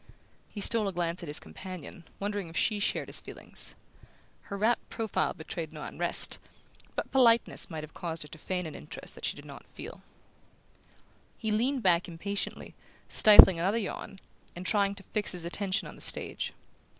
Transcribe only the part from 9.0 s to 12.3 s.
that she did not feel. He leaned back